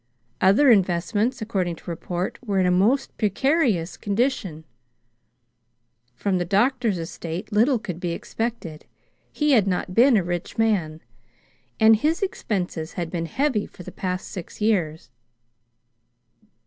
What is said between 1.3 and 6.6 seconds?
according to report, were in a most precarious condition. From the